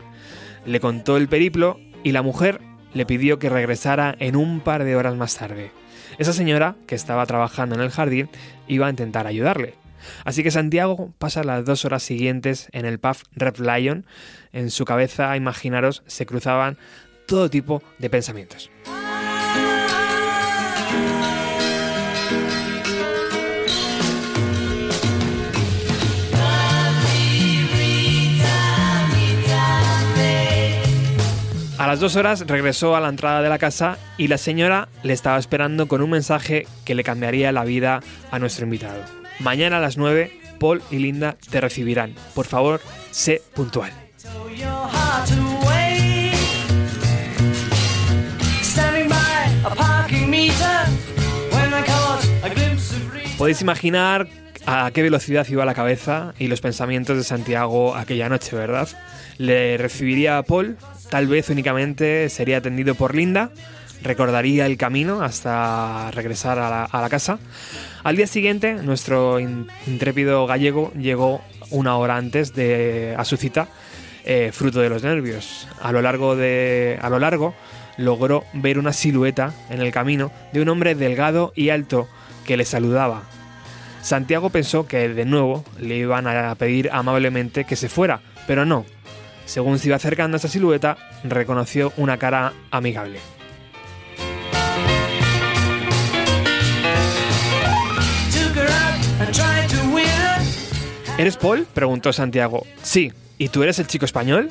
[0.67, 2.61] Le contó el periplo y la mujer
[2.97, 5.71] le pidió que regresara en un par de horas más tarde.
[6.19, 8.31] Esa señora, que estaba trabajando en el jardín,
[8.67, 9.75] iba a intentar ayudarle.
[10.25, 14.07] Así que Santiago pasa las dos horas siguientes en el pub Red Lion.
[14.53, 16.79] En su cabeza, imaginaros, se cruzaban
[17.27, 18.71] todo tipo de pensamientos.
[31.87, 35.13] A las dos horas regresó a la entrada de la casa y la señora le
[35.13, 38.01] estaba esperando con un mensaje que le cambiaría la vida
[38.33, 39.05] a nuestro invitado.
[39.39, 42.13] Mañana a las 9, Paul y Linda te recibirán.
[42.35, 42.81] Por favor,
[43.13, 43.93] sé puntual.
[53.39, 54.27] Podéis imaginar
[54.67, 58.89] a qué velocidad iba la cabeza y los pensamientos de Santiago aquella noche, ¿verdad?
[59.39, 60.77] Le recibiría a Paul,
[61.11, 63.51] tal vez únicamente sería atendido por Linda,
[64.03, 67.39] recordaría el camino hasta regresar a la, casa.
[68.05, 73.69] Al día siguiente, nuestro in- intrépido gallego llegó una hora antes de, a su cita,
[74.25, 75.69] eh, fruto de los nervios.
[75.81, 77.55] A lo largo de, a lo largo
[77.97, 82.09] logró ver una silueta en el camino de un hombre delgado y alto
[82.45, 83.23] que le saludaba.
[84.03, 88.85] Santiago pensó que de nuevo le iban a pedir amablemente que se fuera, pero no.
[89.47, 93.19] Según se iba acercando a esa silueta, reconoció una cara amigable.
[101.19, 101.67] ¿Eres Paul?
[101.73, 102.67] preguntó Santiago.
[102.83, 103.11] Sí.
[103.39, 104.51] ¿Y tú eres el chico español?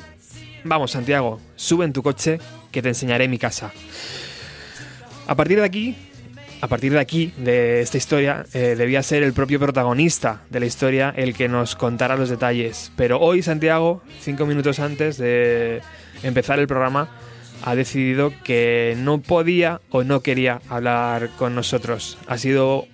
[0.64, 2.40] Vamos, Santiago, sube en tu coche
[2.72, 3.72] que te enseñaré mi casa.
[5.28, 5.96] A partir de aquí,
[6.60, 10.66] a partir de aquí, de esta historia, eh, debía ser el propio protagonista de la
[10.66, 12.92] historia el que nos contara los detalles.
[12.96, 15.82] Pero hoy Santiago, cinco minutos antes de
[16.22, 17.08] empezar el programa,
[17.62, 22.18] ha decidido que no podía o no quería hablar con nosotros.
[22.26, 22.86] Ha sido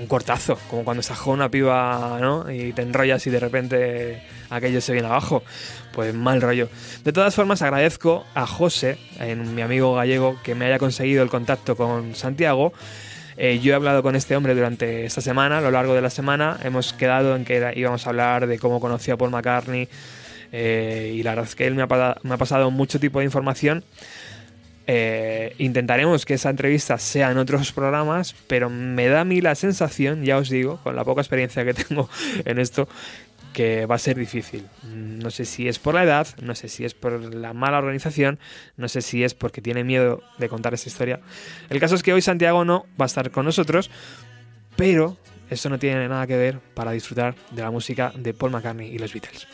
[0.00, 2.50] un cortazo, como cuando con una piba, ¿no?
[2.50, 5.42] Y te enrollas y de repente aquello se viene abajo.
[5.96, 6.68] Pues mal rollo.
[7.04, 11.30] De todas formas, agradezco a José, en mi amigo gallego, que me haya conseguido el
[11.30, 12.74] contacto con Santiago.
[13.38, 16.10] Eh, yo he hablado con este hombre durante esta semana, a lo largo de la
[16.10, 16.58] semana.
[16.62, 19.88] Hemos quedado en que íbamos a hablar de cómo conoció a Paul McCartney.
[20.52, 21.86] eh, y la verdad es que él me ha,
[22.36, 23.82] pasado mucho tipo de información.
[24.86, 29.54] Eh, intentaremos que esa entrevista sea en otros programas, pero me da a mí la
[29.54, 32.10] sensación, ya os digo, con la poca experiencia que tengo
[32.44, 32.86] en esto,
[33.56, 34.68] que va a ser difícil.
[34.84, 38.38] No sé si es por la edad, no sé si es por la mala organización,
[38.76, 41.20] no sé si es porque tiene miedo de contar esa historia.
[41.70, 43.90] El caso es que hoy Santiago no va a estar con nosotros,
[44.76, 45.16] pero
[45.48, 48.98] eso no tiene nada que ver para disfrutar de la música de Paul McCartney y
[48.98, 49.48] los Beatles.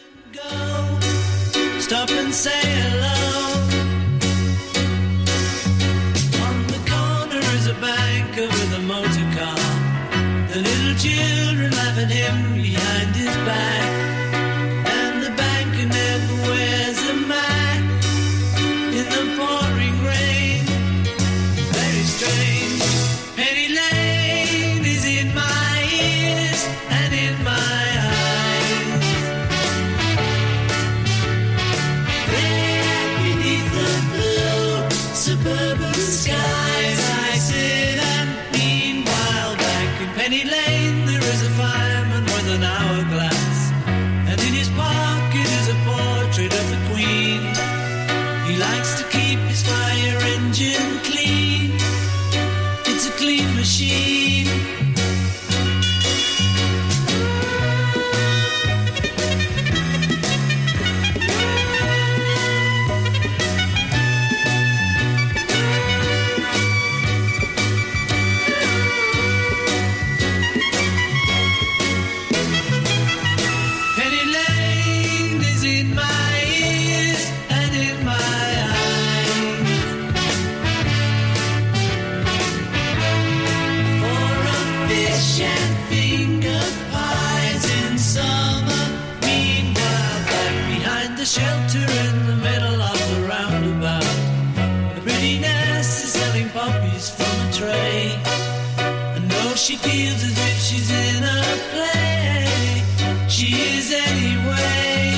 [99.63, 102.83] She feels as if she's in a play,
[103.29, 105.15] she is anyway.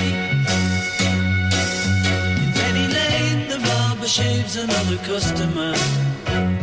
[2.42, 5.72] In Penny Lane, the barber shaves another customer.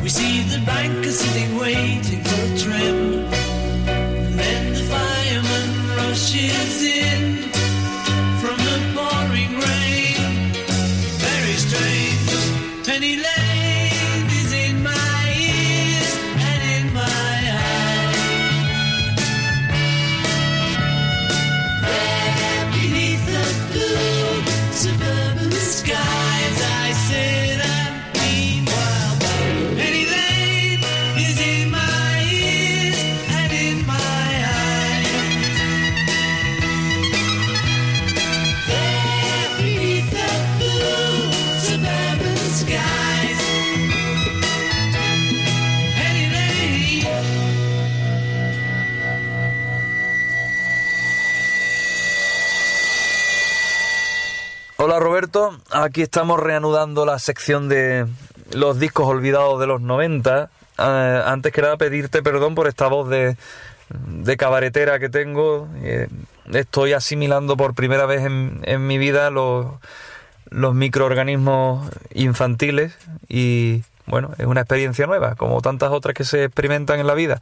[0.04, 3.26] We see the banker sitting waiting for a trim.
[3.88, 7.31] And then the fireman rushes in
[55.72, 58.06] Aquí estamos reanudando la sección de
[58.54, 60.50] los discos olvidados de los 90.
[60.78, 63.38] Eh, antes que nada pedirte perdón por esta voz de,
[63.90, 65.70] de cabaretera que tengo.
[65.84, 66.10] Eh,
[66.52, 69.68] estoy asimilando por primera vez en, en mi vida los,
[70.50, 72.98] los microorganismos infantiles
[73.30, 77.42] y bueno, es una experiencia nueva, como tantas otras que se experimentan en la vida.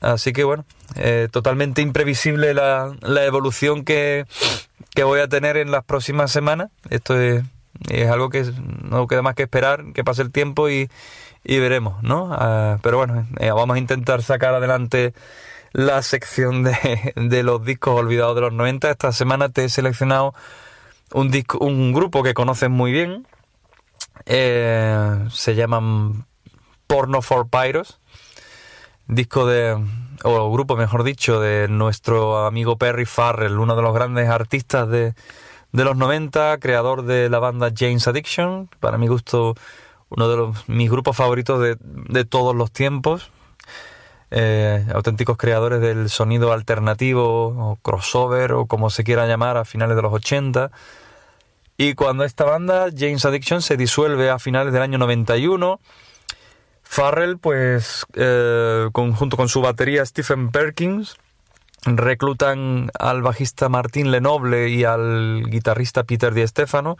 [0.00, 0.64] Así que bueno,
[0.96, 4.26] eh, totalmente imprevisible la, evolución que,
[4.94, 6.70] que voy a tener en las próximas semanas.
[6.88, 7.44] Esto es,
[7.88, 8.50] es algo que
[8.82, 10.88] no queda más que esperar, que pase el tiempo y,
[11.44, 12.30] y veremos, ¿no?
[12.32, 15.14] Ah, pero bueno, eh, vamos a intentar sacar adelante
[15.72, 18.90] la sección de, de los discos olvidados de los 90.
[18.90, 20.34] Esta semana te he seleccionado
[21.12, 23.26] un, disco, un grupo que conoces muy bien.
[24.26, 26.26] Eh, se llaman
[26.86, 28.00] Porno for Pyros
[29.10, 29.76] disco de,
[30.22, 35.14] o grupo mejor dicho, de nuestro amigo Perry Farrell, uno de los grandes artistas de,
[35.72, 39.54] de los 90, creador de la banda James Addiction, para mi gusto
[40.08, 43.30] uno de los, mis grupos favoritos de, de todos los tiempos,
[44.32, 49.96] eh, auténticos creadores del sonido alternativo o crossover o como se quiera llamar a finales
[49.96, 50.70] de los 80.
[51.76, 55.80] Y cuando esta banda, James Addiction, se disuelve a finales del año 91,
[56.94, 61.16] Farrell, pues, eh, junto con su batería Stephen Perkins,
[61.86, 66.96] reclutan al bajista Martín Lenoble y al guitarrista Peter Di Stefano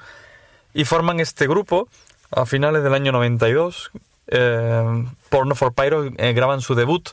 [0.75, 1.89] y forman este grupo
[2.31, 3.91] a finales del año 92.
[4.29, 7.09] Eh, Porno for Pyro eh, graban su debut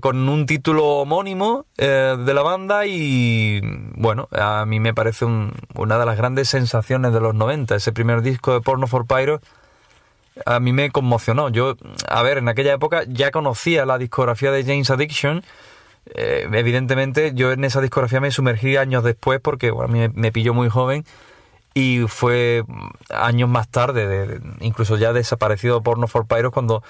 [0.00, 3.60] con un título homónimo de la banda y
[3.96, 7.90] bueno, a mí me parece un- una de las grandes sensaciones de los 90, ese
[7.92, 9.40] primer disco de Porno for Pyro
[10.46, 11.48] a mí me conmocionó.
[11.48, 11.76] Yo,
[12.08, 15.42] a ver, en aquella época ya conocía la discografía de James Addiction.
[16.14, 20.32] Eh, evidentemente, yo en esa discografía me sumergí años después porque bueno, a mí me,
[20.32, 21.04] pilló muy joven
[21.74, 26.82] y fue mm, años más tarde, de- de- incluso ya desaparecido Porno for Pyros, cuando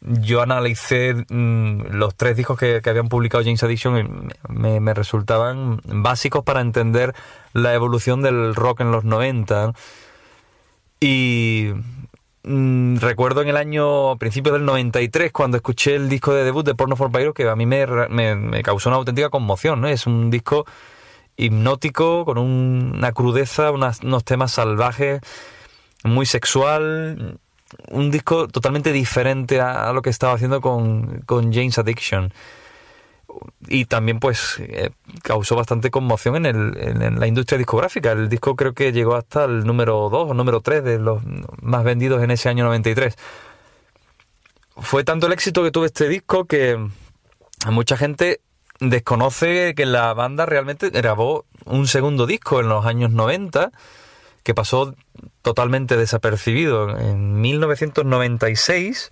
[0.00, 5.80] yo analicé mm, los tres discos que, habían publicado James Addiction y me, me resultaban
[5.84, 7.14] básicos para entender
[7.52, 9.66] la evolución del rock en los 90.
[9.68, 9.72] ¿no?
[11.00, 11.72] Y
[12.46, 16.74] mm, recuerdo en el año, principios del 93, cuando escuché el disco de debut de
[16.74, 19.88] Porno for Pyro, que a mí me, me- causó una auténtica conmoción, ¿no?
[19.88, 20.64] Es un disco
[21.36, 25.20] hipnótico, con un- una crudeza, unos temas salvajes,
[26.04, 27.38] muy sexual,
[27.90, 32.32] un disco totalmente diferente a, a lo que estaba haciendo con, con James Addiction.
[33.68, 34.90] Y también pues eh,
[35.22, 38.12] causó bastante conmoción en, el, en, la industria discográfica.
[38.12, 41.22] El disco creo que llegó hasta el número 2 o número 3 de los
[41.60, 43.16] más vendidos en ese año 93.
[44.76, 46.78] fue tanto el éxito que tuvo este disco que
[47.70, 48.40] mucha gente
[48.80, 53.72] desconoce que la banda realmente grabó un segundo disco en los años 90
[54.42, 54.94] que pasó
[55.42, 56.96] totalmente desapercibido.
[56.96, 59.10] En 1996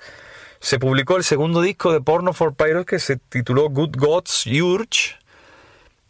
[0.64, 5.16] se publicó el segundo disco de Porno for Pyros que se tituló Good Gods Urge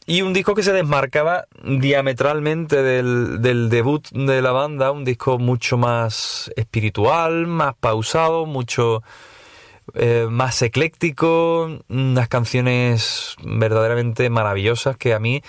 [0.07, 5.77] y un disco que se desmarcaba diametralmente del, debut de la banda, un disco mucho
[5.77, 9.03] más espiritual, más pausado, mucho
[9.95, 15.43] eh, más ecléctico, unas canciones verdaderamente maravillosas que a mí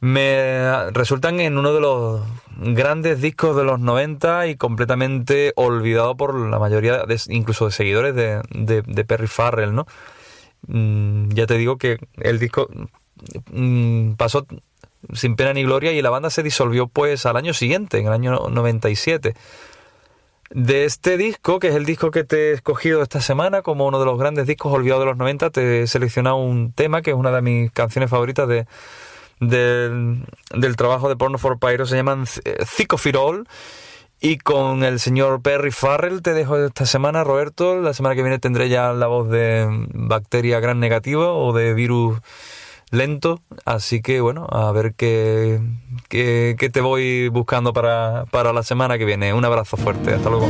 [0.00, 2.22] me resultan en uno de los
[2.56, 8.14] grandes discos de los 90 y completamente olvidado por la mayoría, de- incluso de seguidores
[8.14, 9.86] de, de- de Perry Farrell, ¿no?
[10.66, 12.68] Mm, ya te digo que el disco
[13.52, 14.46] mm, pasó
[15.14, 18.12] sin pena ni gloria y la banda se disolvió pues al año siguiente, en el
[18.12, 19.34] año 97.
[20.52, 24.00] De este disco, que es el disco que te he escogido esta semana como uno
[24.00, 27.16] de los grandes discos olvidados de los 90, te he seleccionado un tema que es
[27.16, 28.66] una de mis canciones favoritas de,
[29.40, 30.24] del,
[30.54, 32.64] del trabajo de Porno for Pyro, se llaman eh,
[33.04, 33.46] It All.
[34.22, 37.80] Y con el señor Perry Farrell te dejo esta semana, Roberto.
[37.80, 42.18] La semana que viene tendré ya la voz de bacteria gran negativa o de virus
[42.90, 43.40] lento.
[43.64, 45.60] Así que bueno, a ver qué,
[46.10, 49.32] qué, qué te voy buscando para, para la semana que viene.
[49.32, 50.12] Un abrazo fuerte.
[50.12, 50.48] Hasta luego.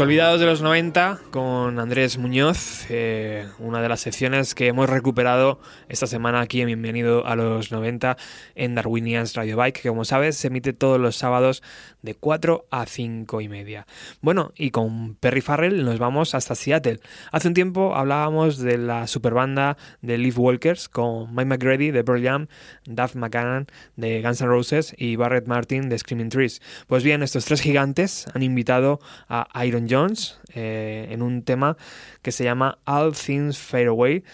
[0.00, 5.58] Olvidados de los 90 con Andrés Muñoz, eh, una de las secciones que hemos recuperado
[5.88, 8.16] esta semana aquí en Bienvenido a los 90
[8.54, 11.64] en Darwinians Radio Bike, que como sabes se emite todos los sábados
[12.08, 13.86] de 4 a 5 y media.
[14.22, 17.00] Bueno, y con Perry Farrell nos vamos hasta Seattle.
[17.32, 22.22] Hace un tiempo hablábamos de la superbanda de Leaf Walkers con Mike McGrady de Pearl
[22.22, 22.46] Jam,
[22.86, 26.62] Duff McCann de Guns N' Roses y Barrett Martin de Screaming Trees.
[26.86, 31.76] Pues bien, estos tres gigantes han invitado a Iron Jones eh, en un tema
[32.22, 34.24] que se llama All Things Fade Away,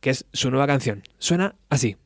[0.00, 1.04] que es su nueva canción.
[1.18, 1.96] Suena así.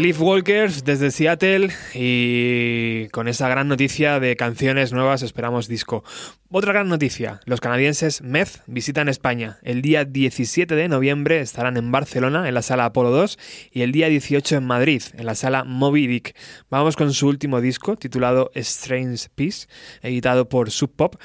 [0.00, 6.04] Leaf Walkers desde Seattle y con esa gran noticia de canciones nuevas esperamos disco.
[6.50, 9.58] Otra gran noticia, los canadienses Meth visitan España.
[9.62, 13.38] El día 17 de noviembre estarán en Barcelona en la sala Apolo 2
[13.72, 16.34] y el día 18 en Madrid en la sala Moby Dick.
[16.70, 19.66] Vamos con su último disco titulado Strange Peace,
[20.00, 21.16] editado por Sub Pop.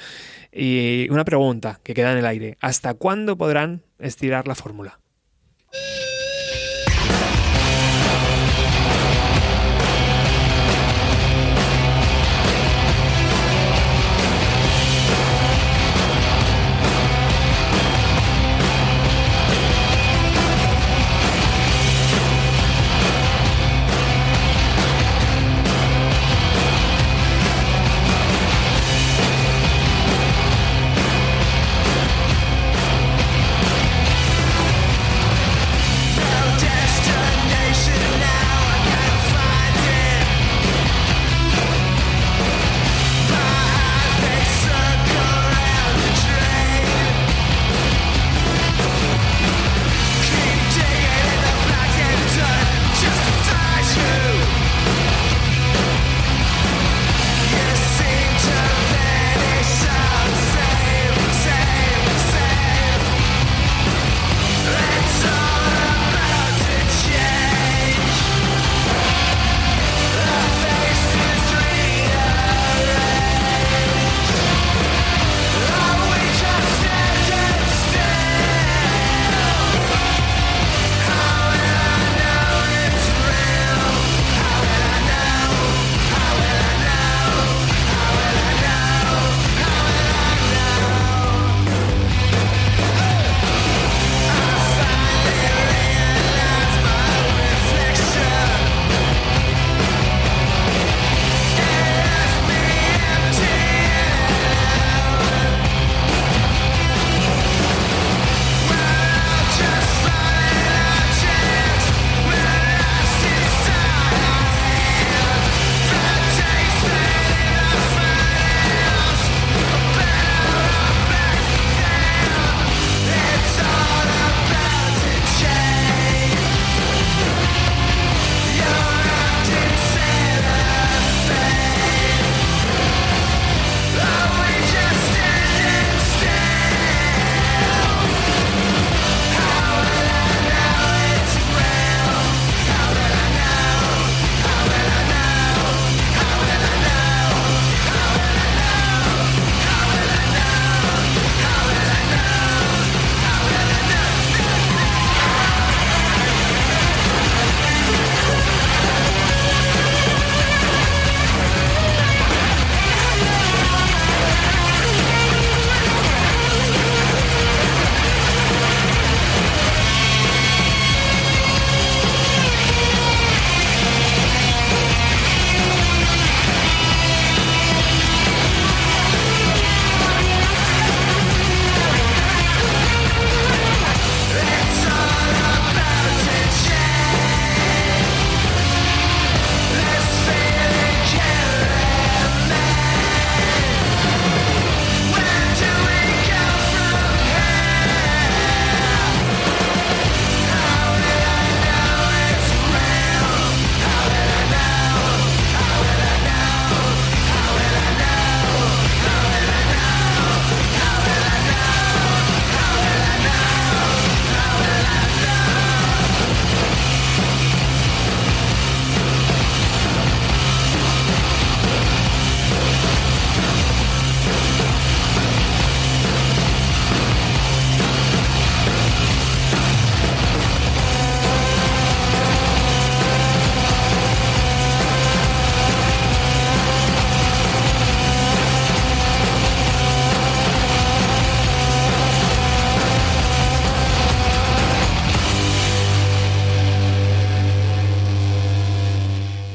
[0.52, 5.00] Y una pregunta que queda en el aire, ¿hasta cuándo podrán estirar la fórmula?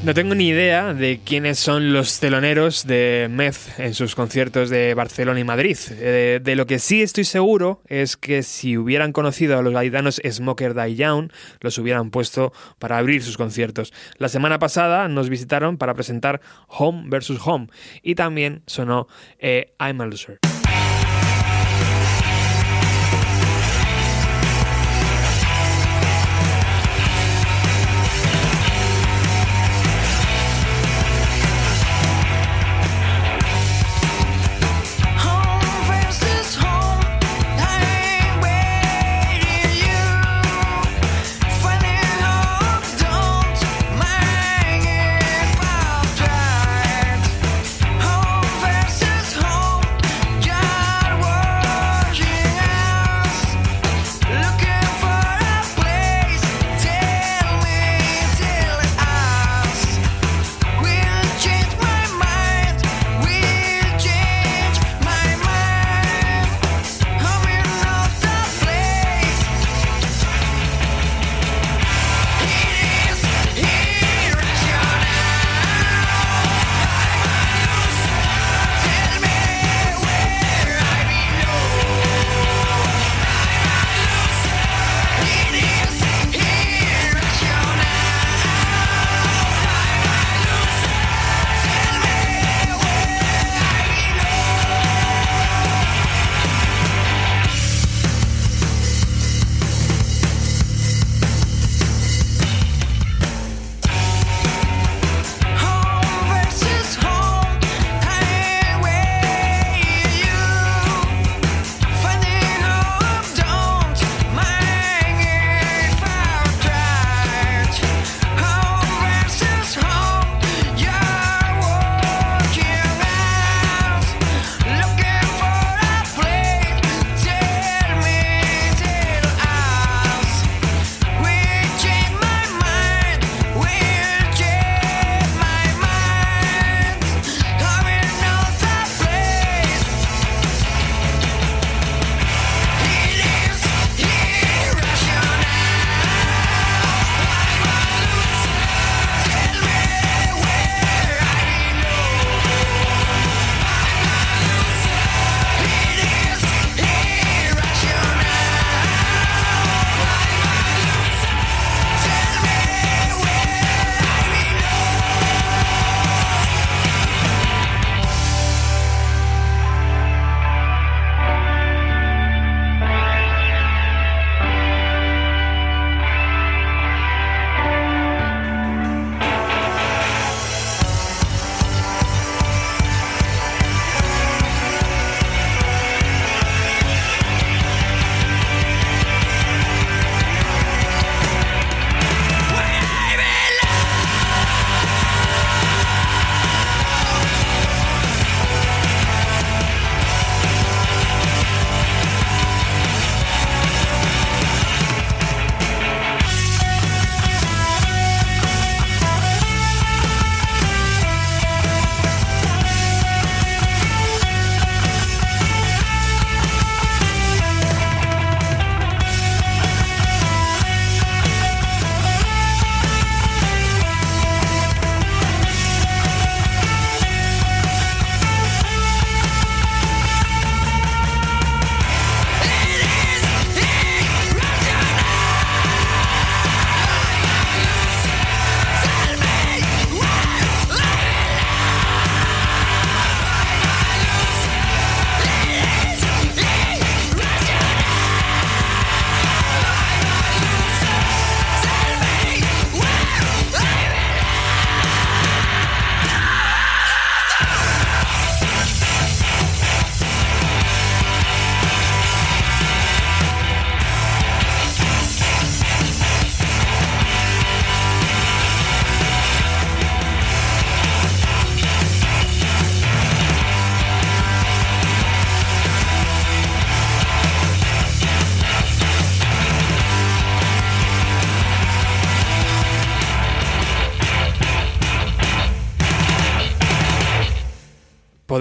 [0.04, 4.94] No tengo ni idea de quiénes son los teloneros de Meth en sus conciertos de
[4.94, 5.78] Barcelona y Madrid.
[5.92, 10.20] Eh, de lo que sí estoy seguro es que si hubieran conocido a los gaditanos
[10.28, 11.30] Smoker Die Young,
[11.60, 13.92] los hubieran puesto para abrir sus conciertos.
[14.18, 17.38] La semana pasada nos visitaron para presentar Home vs.
[17.44, 17.68] Home
[18.02, 19.06] y también sonó
[19.38, 20.51] eh, I'm a Loser.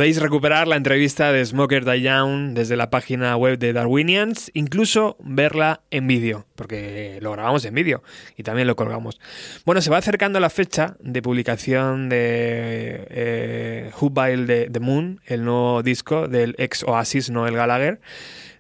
[0.02, 5.16] Podéis recuperar la entrevista de Smoker Die Young desde la página web de Darwinians, incluso
[5.20, 8.02] verla en vídeo, porque lo grabamos en vídeo
[8.36, 9.22] y también lo colgamos.
[9.64, 15.22] Bueno, se va acercando la fecha de publicación de eh, Who Bailed the, the Moon,
[15.28, 18.02] el nuevo disco del ex Oasis Noel Gallagher.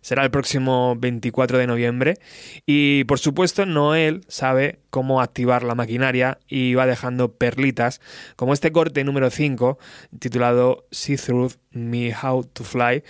[0.02, 2.18] Será el próximo 24 de noviembre.
[2.66, 8.02] Y por supuesto, Noel sabe cómo activar la maquinaria y va dejando perlitas,
[8.36, 9.78] como este corte número 5,
[10.20, 13.04] titulado See Through Me How to Fly.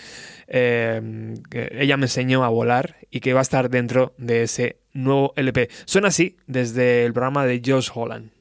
[0.48, 5.34] que ella me enseñó a volar y que va a estar dentro de ese nuevo
[5.36, 5.70] LP.
[5.86, 8.32] Suena así desde el programa de Josh Holland.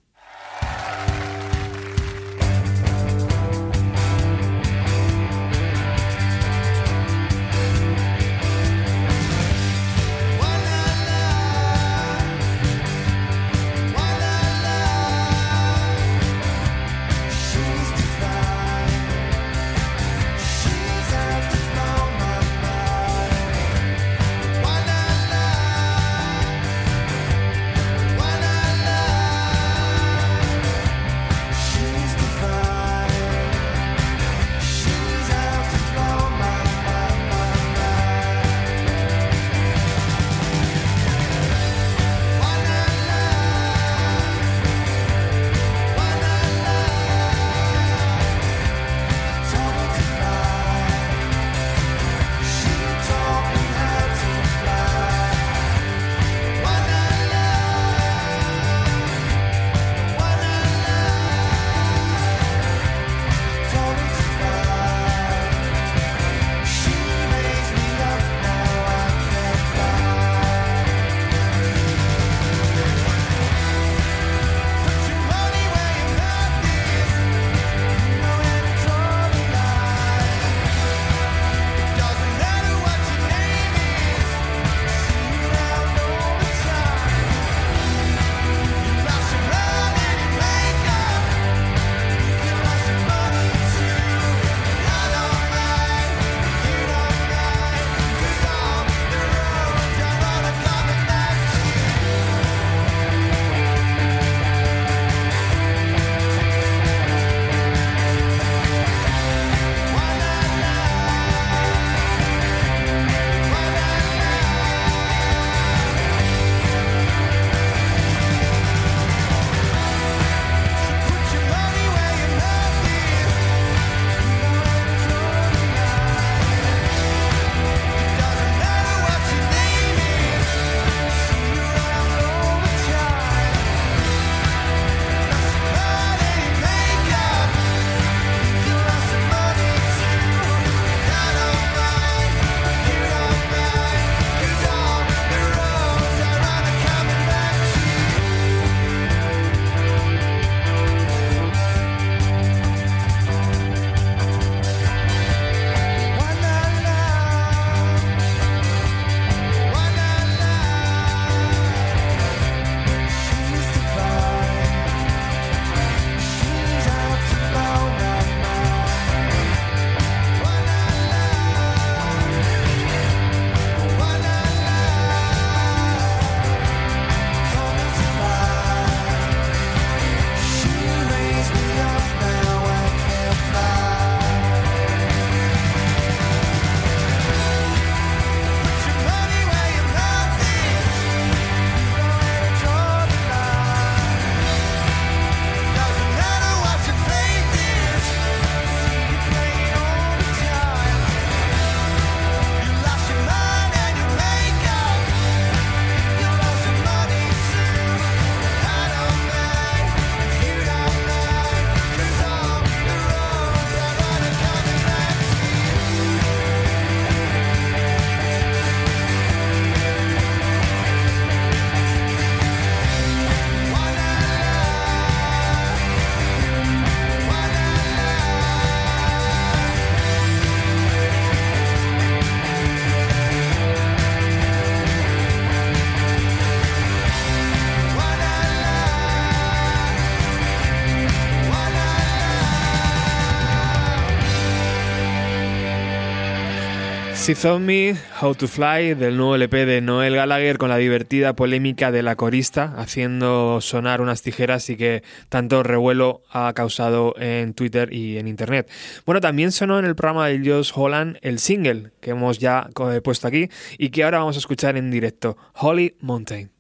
[247.27, 251.93] Thought Me, How to Fly, del nuevo LP de Noel Gallagher con la divertida polémica
[251.93, 257.93] de la corista, haciendo sonar unas tijeras y que tanto revuelo ha causado en Twitter
[257.93, 258.69] y en Internet.
[259.07, 263.01] Bueno, también sonó en el programa de Josh Holland el single que hemos ya eh,
[263.01, 263.49] puesto aquí
[263.79, 266.51] y que ahora vamos a escuchar en directo, Holy Mountain.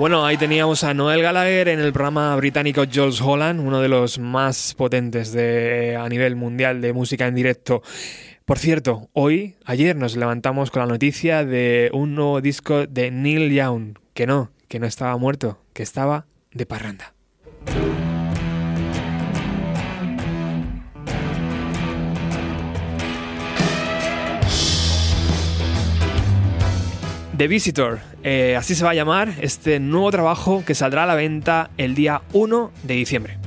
[0.00, 4.18] Bueno, ahí teníamos a Noel Gallagher en el programa británico Jules Holland, uno de los
[4.18, 7.82] más potentes de, a nivel mundial de música en directo.
[8.46, 13.52] Por cierto, hoy, ayer nos levantamos con la noticia de un nuevo disco de Neil
[13.52, 17.12] Young, que no, que no estaba muerto, que estaba de parranda.
[27.40, 31.14] The Visitor, eh, así se va a llamar este nuevo trabajo que saldrá a la
[31.14, 33.38] venta el día 1 de diciembre.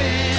[0.00, 0.29] happy.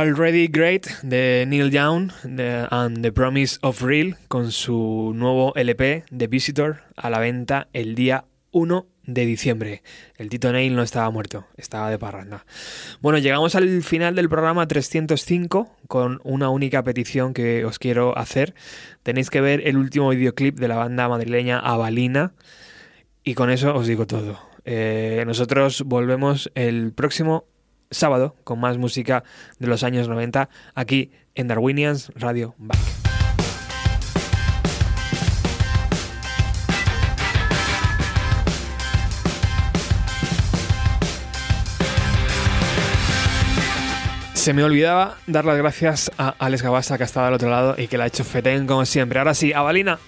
[0.00, 2.10] Already Great de Neil Young
[2.70, 7.94] and The Promise of Real con su nuevo LP The Visitor a la venta el
[7.94, 9.82] día 1 de diciembre.
[10.16, 12.46] El Tito Neil no estaba muerto, estaba de parranda.
[13.02, 18.54] Bueno, llegamos al final del programa 305 con una única petición que os quiero hacer.
[19.02, 22.32] Tenéis que ver el último videoclip de la banda madrileña Avalina
[23.22, 24.40] y con eso os digo todo.
[24.64, 27.49] Eh, nosotros volvemos el próximo
[27.90, 29.24] sábado con más música
[29.58, 32.78] de los años 90 aquí en Darwinians Radio Back.
[44.40, 47.74] Se me olvidaba dar las gracias a Alex Gabasa que ha estado al otro lado
[47.76, 49.18] y que la ha hecho fetén como siempre.
[49.18, 49.98] Ahora sí, Avalina.